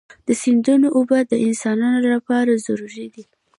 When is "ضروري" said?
2.65-3.07